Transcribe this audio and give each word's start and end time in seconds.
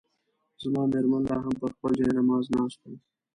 زما 0.61 0.81
مېرمن 0.91 1.21
لا 1.29 1.37
هم 1.43 1.53
پر 1.59 1.69
خپل 1.75 1.91
جاینماز 1.99 2.45
ناست 2.55 2.79
وه. 2.83 2.95